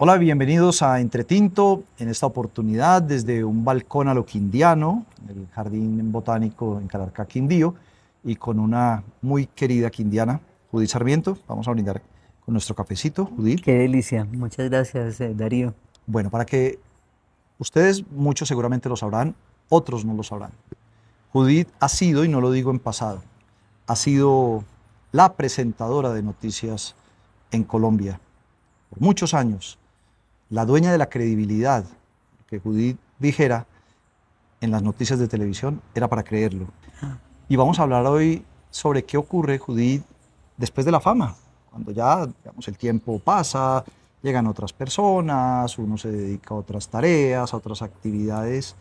[0.00, 1.82] Hola, bienvenidos a Entretinto.
[1.98, 7.74] En esta oportunidad, desde un balcón a lo quindiano, el Jardín Botánico en Calarcá, Quindío,
[8.22, 10.40] y con una muy querida quindiana,
[10.70, 11.36] Judith Sarmiento.
[11.48, 12.00] Vamos a brindar
[12.44, 13.60] con nuestro cafecito, Judith.
[13.60, 14.24] Qué delicia.
[14.24, 15.74] Muchas gracias, eh, Darío.
[16.06, 16.78] Bueno, para que
[17.58, 19.34] ustedes, muchos seguramente lo sabrán,
[19.68, 20.52] otros no lo sabrán.
[21.32, 23.20] Judith ha sido, y no lo digo en pasado,
[23.88, 24.62] ha sido
[25.10, 26.94] la presentadora de noticias
[27.50, 28.20] en Colombia
[28.90, 29.76] por muchos años
[30.50, 31.84] la dueña de la credibilidad
[32.46, 33.66] que Judith dijera
[34.60, 36.66] en las noticias de televisión era para creerlo.
[37.48, 40.02] Y vamos a hablar hoy sobre qué ocurre, Judith,
[40.56, 41.34] después de la fama,
[41.70, 43.84] cuando ya digamos, el tiempo pasa,
[44.22, 48.74] llegan otras personas, uno se dedica a otras tareas, a otras actividades.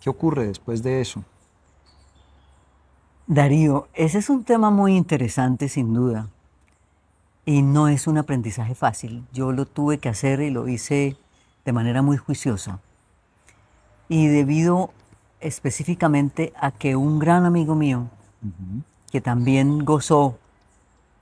[0.00, 1.22] ¿Qué ocurre después de eso?
[3.26, 6.28] Darío, ese es un tema muy interesante sin duda.
[7.48, 9.24] Y no es un aprendizaje fácil.
[9.32, 11.16] Yo lo tuve que hacer y lo hice
[11.64, 12.80] de manera muy juiciosa.
[14.08, 14.90] Y debido
[15.40, 18.08] específicamente a que un gran amigo mío,
[19.12, 20.38] que también gozó,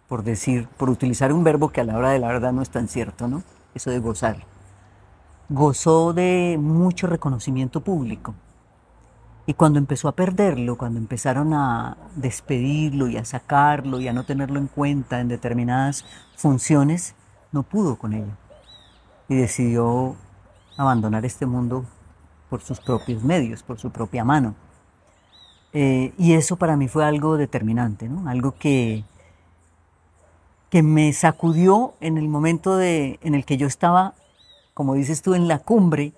[0.08, 2.70] por decir, por utilizar un verbo que a la hora de la verdad no es
[2.70, 3.42] tan cierto, ¿no?
[3.74, 4.38] Eso de gozar.
[5.50, 8.34] Gozó de mucho reconocimiento público.
[9.46, 14.24] Y cuando empezó a perderlo, cuando empezaron a despedirlo y a sacarlo y a no
[14.24, 16.04] tenerlo en cuenta en determinadas
[16.36, 17.14] funciones,
[17.52, 18.32] no pudo con ello.
[19.28, 20.16] Y decidió
[20.78, 21.84] abandonar este mundo
[22.48, 24.54] por sus propios medios, por su propia mano.
[25.74, 28.28] Eh, y eso para mí fue algo determinante, ¿no?
[28.28, 29.04] algo que,
[30.70, 34.14] que me sacudió en el momento de, en el que yo estaba,
[34.72, 36.14] como dices tú, en la cumbre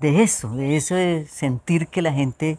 [0.00, 2.58] de eso, de eso de sentir que la gente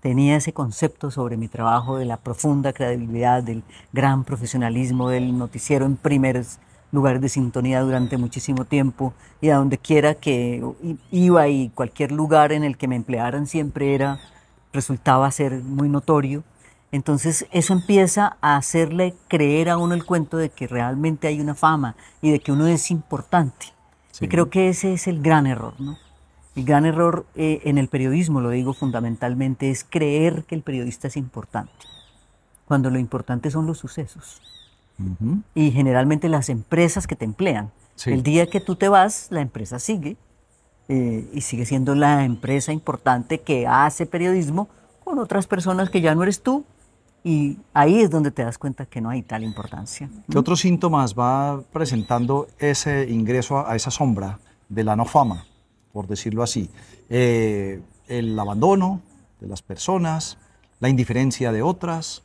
[0.00, 5.86] tenía ese concepto sobre mi trabajo, de la profunda credibilidad, del gran profesionalismo del noticiero
[5.86, 6.58] en primeros
[6.92, 10.64] lugares de sintonía durante muchísimo tiempo y a donde quiera que
[11.10, 14.20] iba y cualquier lugar en el que me emplearan siempre era
[14.72, 16.44] resultaba ser muy notorio.
[16.90, 21.54] Entonces eso empieza a hacerle creer a uno el cuento de que realmente hay una
[21.54, 23.66] fama y de que uno es importante.
[24.20, 25.98] Y creo que ese es el gran error, ¿no?
[26.58, 31.06] El gran error eh, en el periodismo, lo digo fundamentalmente, es creer que el periodista
[31.06, 31.70] es importante,
[32.64, 34.42] cuando lo importante son los sucesos.
[35.54, 37.70] Y generalmente las empresas que te emplean.
[38.06, 40.16] El día que tú te vas, la empresa sigue
[40.88, 44.68] eh, y sigue siendo la empresa importante que hace periodismo
[45.04, 46.64] con otras personas que ya no eres tú.
[47.22, 50.10] Y ahí es donde te das cuenta que no hay tal importancia.
[50.28, 55.44] ¿Qué otros síntomas va presentando ese ingreso a esa sombra de la no fama?
[55.92, 56.70] Por decirlo así.
[57.08, 59.00] Eh, el abandono
[59.40, 60.38] de las personas,
[60.80, 62.22] la indiferencia de otras,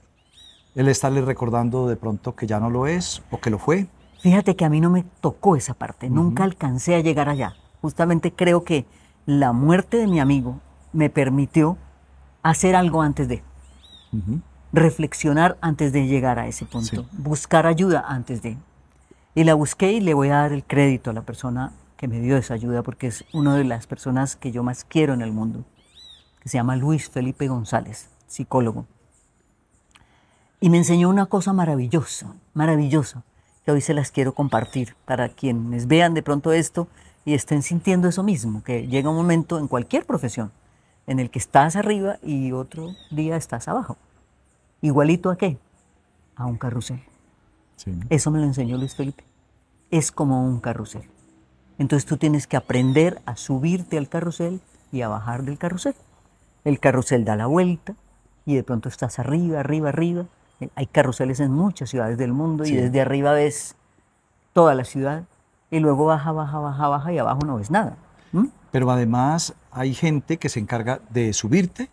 [0.76, 3.88] el estarle recordando de pronto que ya no lo es o que lo fue.
[4.22, 7.56] Fíjate que a mí no me tocó esa parte, nunca alcancé a llegar allá.
[7.82, 8.86] Justamente creo que
[9.26, 10.60] la muerte de mi amigo
[10.94, 11.78] me permitió
[12.42, 13.44] hacer algo antes de,
[14.72, 18.58] reflexionar antes de llegar a ese punto, buscar ayuda antes de.
[19.36, 22.20] Y la busqué y le voy a dar el crédito a la persona que me
[22.20, 25.32] dio esa ayuda porque es una de las personas que yo más quiero en el
[25.32, 25.64] mundo,
[26.42, 28.86] que se llama Luis Felipe González, psicólogo.
[30.60, 33.24] Y me enseñó una cosa maravillosa, maravillosa,
[33.64, 36.90] que hoy se las quiero compartir para quienes vean de pronto esto
[37.24, 40.52] y estén sintiendo eso mismo, que llega un momento en cualquier profesión
[41.08, 43.96] en el que estás arriba y otro día estás abajo.
[44.82, 45.58] Igualito a qué?
[46.36, 47.02] A un carrusel.
[48.10, 49.24] Eso me lo enseñó Luis Felipe.
[49.90, 51.13] Es como un carrusel.
[51.84, 54.62] Entonces tú tienes que aprender a subirte al carrusel
[54.94, 55.94] y a bajar del carrusel.
[56.64, 57.94] El carrusel da la vuelta
[58.46, 60.24] y de pronto estás arriba, arriba, arriba.
[60.76, 63.76] Hay carruseles en muchas ciudades del mundo y desde arriba ves
[64.54, 65.26] toda la ciudad
[65.72, 67.98] y luego baja, baja, baja, baja y abajo no ves nada.
[68.72, 71.90] Pero además hay gente que se encarga de subirte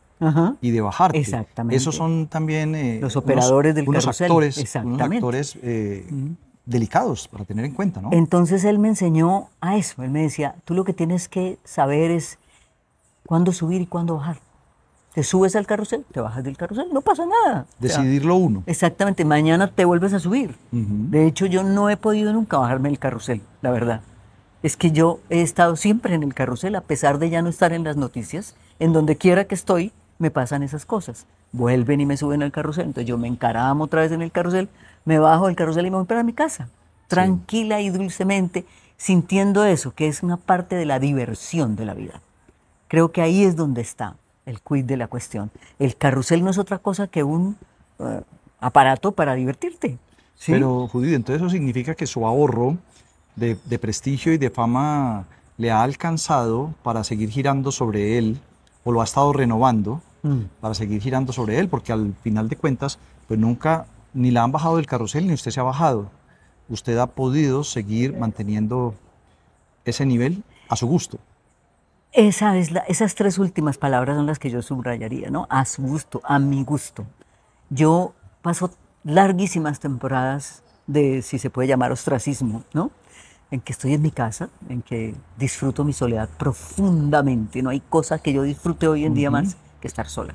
[0.61, 1.19] y de bajarte.
[1.19, 1.75] Exactamente.
[1.75, 4.31] Esos son también eh, los operadores del carrusel.
[5.01, 6.07] Actores eh,
[6.67, 8.11] delicados para tener en cuenta, ¿no?
[8.13, 10.03] Entonces él me enseñó a eso.
[10.03, 12.39] Él me decía, tú lo que tienes que saber es
[13.27, 14.39] cuándo subir y cuándo bajar.
[15.15, 17.67] Te subes al carrusel, te bajas del carrusel, no pasa nada.
[17.81, 18.63] Decidirlo uno.
[18.67, 20.57] Exactamente, mañana te vuelves a subir.
[20.71, 24.03] De hecho, yo no he podido nunca bajarme del carrusel, la verdad.
[24.63, 27.73] Es que yo he estado siempre en el carrusel, a pesar de ya no estar
[27.73, 28.55] en las noticias.
[28.79, 31.27] En donde quiera que estoy, me pasan esas cosas.
[31.53, 34.69] Vuelven y me suben al carrusel, entonces yo me encaramo otra vez en el carrusel
[35.05, 36.69] me bajo del carrusel y me voy para mi casa,
[37.09, 38.65] tranquila y dulcemente,
[38.97, 42.21] sintiendo eso, que es una parte de la diversión de la vida.
[42.89, 44.17] Creo que ahí es donde está
[44.47, 45.51] el quid de la cuestión.
[45.79, 47.57] El carrusel no es otra cosa que un
[47.99, 48.23] eh,
[48.59, 49.99] aparato para divertirte.
[50.47, 52.79] Pero, Judith, entonces eso significa que su ahorro
[53.37, 55.27] de, de prestigio y de fama
[55.59, 58.41] le ha alcanzado para seguir girando sobre él,
[58.83, 60.41] o lo ha estado renovando Mm.
[60.61, 64.53] para seguir girando sobre él, porque al final de cuentas, pues nunca ni la han
[64.53, 66.11] bajado del carrusel ni usted se ha bajado.
[66.69, 68.95] Usted ha podido seguir manteniendo
[69.85, 71.19] ese nivel a su gusto.
[72.13, 75.47] Esa es la- esas tres últimas palabras son las que yo subrayaría, ¿no?
[75.49, 77.07] A su gusto, a mi gusto.
[77.71, 78.13] Yo
[78.43, 78.71] paso
[79.05, 82.91] larguísimas temporadas de, si se puede llamar, ostracismo, ¿no?
[83.53, 87.63] En que estoy en mi casa, en que disfruto mi soledad profundamente.
[87.63, 90.35] No hay cosa que yo disfrute hoy en día más que estar sola.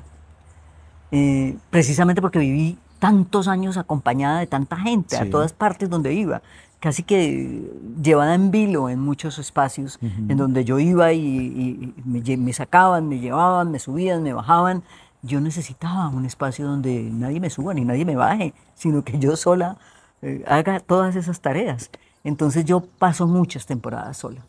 [1.12, 5.22] Eh, precisamente porque viví tantos años acompañada de tanta gente, Sí.
[5.22, 6.42] a todas partes donde iba,
[6.80, 7.70] casi que
[8.02, 12.38] llevada en vilo en muchos espacios en donde yo iba y, y- y me, lle-
[12.38, 14.82] me sacaban, me llevaban, me subían, me bajaban.
[15.22, 19.36] Yo necesitaba un espacio donde nadie me suba ni nadie me baje, sino que yo
[19.36, 19.76] sola
[20.22, 21.90] eh, haga todas esas tareas.
[22.24, 24.44] Entonces yo paso muchas temporadas sola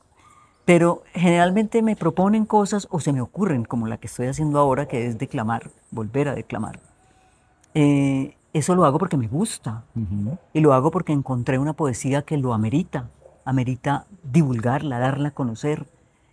[0.67, 4.85] pero generalmente me proponen cosas o se me ocurren, como la que estoy haciendo ahora,
[4.85, 6.81] que es declamar, volver a declamar.
[7.73, 9.85] Eh, eso lo hago porque me gusta
[10.53, 13.09] y lo hago porque encontré una poesía que lo amerita,
[13.45, 15.87] amerita divulgarla, darla a conocer.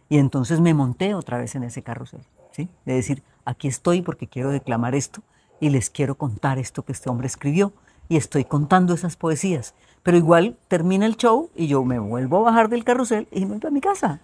[0.08, 2.68] Y entonces me monté otra vez en ese carrusel, ¿sí?
[2.86, 5.22] De decir, aquí estoy porque quiero declamar esto
[5.60, 7.72] y les quiero contar esto que este hombre escribió
[8.08, 9.74] y estoy contando esas poesías.
[10.04, 13.56] Pero igual termina el show y yo me vuelvo a bajar del carrusel y me
[13.56, 14.20] voy a mi casa.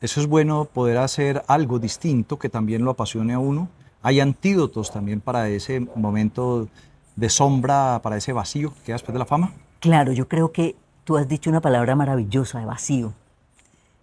[0.00, 3.68] Eso es bueno poder hacer algo distinto que también lo apasione a uno.
[4.02, 6.68] Hay antídotos también para ese momento
[7.14, 9.52] de sombra, para ese vacío que queda después de la fama.
[9.78, 10.74] Claro, yo creo que
[11.04, 13.12] tú has dicho una palabra maravillosa de vacío.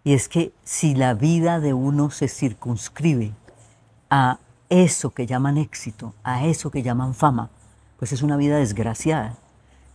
[0.06, 3.34] Y es que si la vida de uno se circunscribe
[4.10, 4.40] a
[4.70, 7.50] eso que llaman éxito, a eso que llaman fama,
[7.98, 9.36] pues es una vida desgraciada.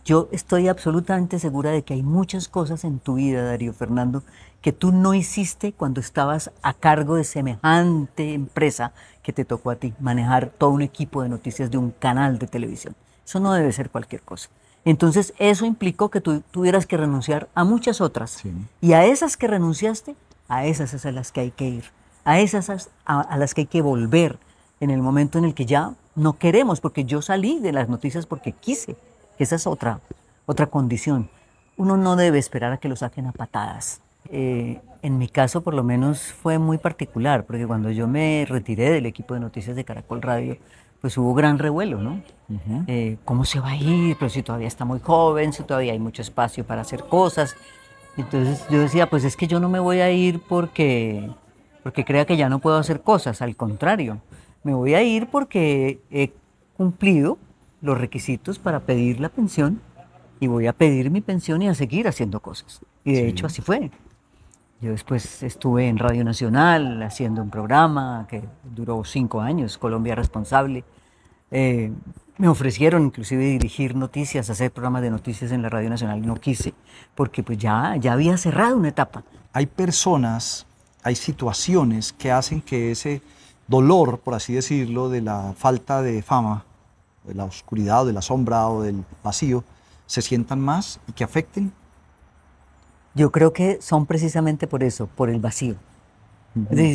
[0.05, 4.21] Yo estoy absolutamente segura de que hay muchas cosas en tu vida, Darío Fernando,
[4.61, 8.93] que tú no hiciste cuando estabas a cargo de semejante empresa
[9.23, 12.45] que te tocó a ti, manejar todo un equipo de noticias de un canal de
[12.45, 12.95] televisión.
[13.25, 14.49] Eso no debe ser cualquier cosa.
[14.85, 18.29] Entonces, eso implicó que tú tuvieras que renunciar a muchas otras.
[18.29, 18.53] Sí.
[18.81, 20.15] Y a esas que renunciaste,
[20.47, 21.85] a esas es a las que hay que ir.
[22.23, 24.37] A esas as- a, a las que hay que volver
[24.79, 28.27] en el momento en el que ya no queremos, porque yo salí de las noticias
[28.27, 28.95] porque quise.
[29.37, 29.99] Que Esa es otra,
[30.45, 31.29] otra condición.
[31.77, 34.01] Uno no debe esperar a que lo saquen a patadas.
[34.29, 38.89] Eh, en mi caso, por lo menos, fue muy particular, porque cuando yo me retiré
[38.91, 40.57] del equipo de noticias de Caracol Radio,
[41.01, 42.21] pues hubo gran revuelo, ¿no?
[42.87, 44.15] Eh, ¿Cómo se va a ir?
[44.17, 47.55] Pero si todavía está muy joven, si todavía hay mucho espacio para hacer cosas.
[48.17, 51.29] Entonces yo decía, pues es que yo no me voy a ir porque,
[51.83, 54.21] porque crea que ya no puedo hacer cosas, al contrario,
[54.63, 56.31] me voy a ir porque he
[56.75, 57.37] cumplido
[57.85, 59.79] los requisitos para pedir la pensión
[60.39, 62.81] y voy a pedir mi pensión y a seguir haciendo cosas.
[63.03, 63.91] Y de hecho así fue.
[64.81, 70.83] Yo después estuve en Radio Nacional haciendo un programa que duró cinco años, Colombia Responsable.
[71.51, 71.91] Eh,
[72.37, 76.73] me ofrecieron inclusive dirigir noticias, hacer programas de noticias en la Radio Nacional no quise,
[77.13, 79.23] porque pues ya, ya había cerrado una etapa.
[79.53, 80.65] Hay personas,
[81.03, 83.21] hay situaciones que hacen que ese
[83.67, 86.65] dolor, por así decirlo, de la falta de fama,
[87.27, 89.63] de la oscuridad, o de la sombra o del vacío,
[90.05, 91.73] se sientan más y que afecten.
[93.13, 95.75] Yo creo que son precisamente por eso, por el vacío.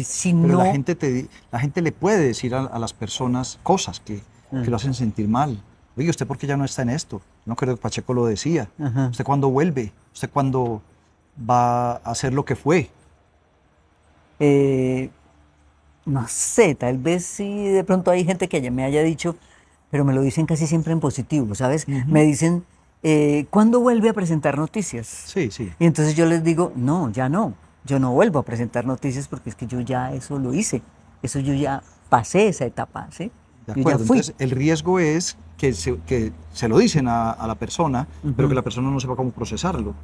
[0.05, 3.59] Si Pero no, la, gente te, la gente le puede decir a, a las personas
[3.63, 5.63] cosas que, que lo hacen sentir mal.
[5.97, 7.21] Oye, ¿usted por qué ya no está en esto?
[7.45, 8.71] No creo que Pacheco lo decía.
[8.79, 9.09] Ajá.
[9.09, 9.93] ¿Usted cuándo vuelve?
[10.15, 10.81] ¿Usted cuándo
[11.49, 12.91] va a hacer lo que fue?
[14.39, 15.11] Eh,
[16.07, 19.37] no sé, tal vez sí de pronto hay gente que ya me haya dicho,
[19.91, 21.87] pero me lo dicen casi siempre en positivo, ¿sabes?
[21.89, 22.65] Me dicen,
[23.03, 25.07] eh, ¿cuándo vuelve a presentar noticias?
[25.07, 25.71] Sí, sí.
[25.79, 27.55] Y entonces yo les digo, no, ya no,
[27.85, 30.83] yo no vuelvo a presentar noticias porque es que yo ya eso lo hice,
[31.23, 33.31] eso yo ya pasé esa etapa, ¿sí?
[33.67, 33.99] De Yo acuerdo.
[34.01, 34.17] ya fui.
[34.19, 38.07] Entonces, el riesgo es que se, que se lo dicen a, a la persona,
[38.37, 39.95] pero que la persona no sepa cómo procesarlo.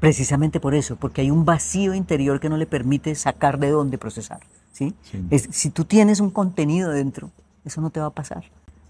[0.00, 3.98] Precisamente por eso, porque hay un vacío interior que no le permite sacar de dónde
[3.98, 4.40] procesar.
[4.72, 4.94] ¿sí?
[5.02, 5.22] Sí.
[5.30, 7.30] Es- si tú tienes un contenido dentro,
[7.64, 8.44] eso no te va a pasar,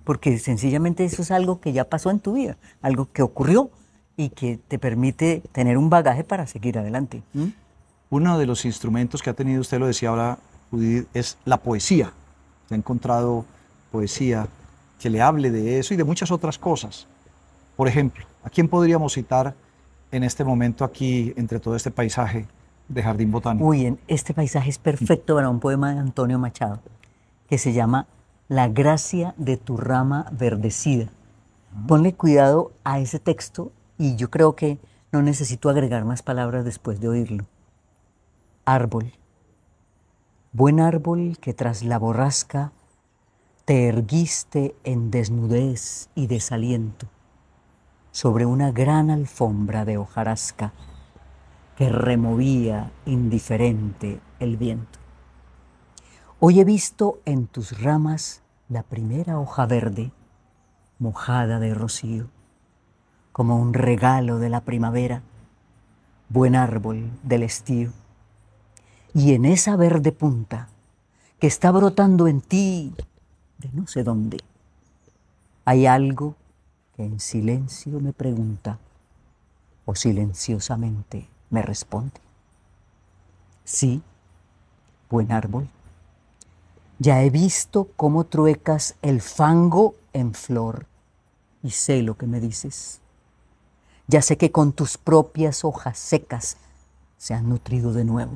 [0.04, 3.71] porque sencillamente eso es algo que ya pasó en tu vida, algo que ocurrió
[4.16, 7.23] y que te permite tener un bagaje para seguir adelante.
[7.35, 7.52] ¿m?
[8.11, 10.38] Uno de los instrumentos que ha tenido usted, lo decía ahora
[10.71, 12.12] Judith, es la poesía.
[12.64, 13.45] Usted ha encontrado
[13.90, 14.49] poesía
[14.99, 17.07] que le hable de eso y de muchas otras cosas.
[17.76, 19.54] Por ejemplo, ¿a quién podríamos citar
[20.12, 22.47] en este momento aquí, entre todo este paisaje
[22.88, 23.66] de Jardín Botánico?
[23.66, 26.80] Uy, este paisaje es perfecto para un poema de Antonio Machado,
[27.49, 28.07] que se llama
[28.50, 31.07] La gracia de tu rama verdecida.
[31.87, 34.80] Ponle cuidado a ese texto y yo creo que
[35.12, 37.47] No necesito agregar más palabras después de oírlo.
[38.64, 39.12] Árbol.
[40.52, 42.73] Buen árbol que tras la borrasca
[43.66, 47.07] te erguiste en desnudez y desaliento
[48.11, 50.73] sobre una gran alfombra de hojarasca
[51.76, 55.00] que removía indiferente el viento.
[56.42, 60.11] Hoy he visto en tus ramas la primera hoja verde,
[60.99, 62.28] mojada de rocío,
[63.30, 65.20] como un regalo de la primavera,
[66.30, 67.92] buen árbol del estío.
[69.12, 70.70] Y en esa verde punta
[71.38, 72.94] que está brotando en ti
[73.59, 74.38] de no sé dónde,
[75.66, 76.37] hay algo
[76.97, 78.78] que en silencio me pregunta
[79.85, 82.18] o silenciosamente me responde.
[83.62, 84.00] Sí,
[85.11, 85.68] buen árbol.
[87.02, 90.87] Ya he visto cómo truecas el fango en flor
[91.62, 93.00] y sé lo que me dices.
[94.07, 96.59] Ya sé que con tus propias hojas secas
[97.16, 98.33] se han nutrido de nuevo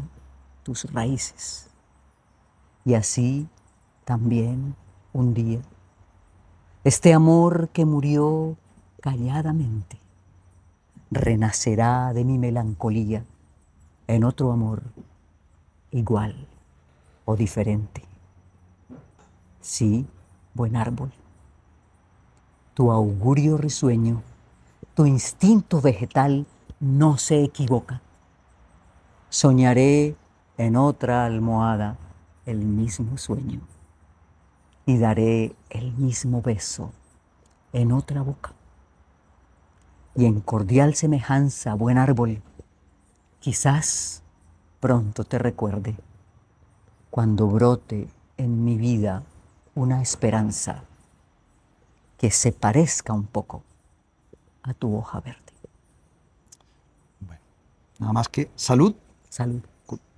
[0.63, 1.67] tus raíces.
[2.87, 3.47] Y así
[4.07, 4.75] también
[5.13, 5.61] un día,
[6.85, 8.57] este amor que murió
[9.03, 9.99] calladamente
[11.11, 13.27] renacerá de mi melancolía
[14.07, 14.83] en otro amor
[15.91, 16.49] igual
[17.27, 18.14] o diferente.
[19.65, 20.07] Sí,
[20.53, 21.11] buen árbol,
[22.75, 24.23] tu augurio risueño,
[24.93, 26.45] tu instinto vegetal
[26.81, 28.03] no se equivoca.
[29.31, 30.17] Soñaré
[30.59, 31.97] en otra almohada
[32.45, 33.63] el mismo sueño
[34.85, 36.93] y daré el mismo beso
[37.73, 38.53] en otra boca
[40.15, 42.43] y en cordial semejanza, buen árbol,
[43.41, 44.23] quizás
[44.79, 45.97] pronto te recuerde
[47.09, 49.23] cuando brote en mi vida
[49.75, 50.85] una esperanza
[52.19, 53.63] que se parezca un poco
[54.63, 55.41] a tu hoja verde.
[57.21, 57.43] Bueno,
[57.99, 58.95] nada más que salud.
[59.29, 59.61] Salud.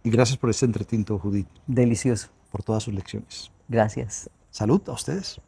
[0.05, 1.49] Y gracias por este entretinto, Judith.
[1.67, 2.29] Delicioso.
[2.53, 3.51] Por todas sus lecciones.
[3.69, 4.31] Gracias.
[4.51, 5.41] Salud a ustedes.